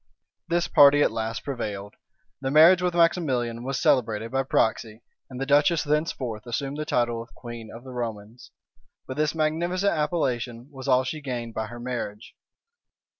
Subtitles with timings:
[0.47, 1.93] {1490.} This party at last prevailed;
[2.41, 7.21] the marriage with Maximilian was celebrated by proxy; and the duchess thenceforth assumed the title
[7.21, 8.49] of queen of the Romans.
[9.05, 12.33] But this magnificent appellation was all she gained by her marriage.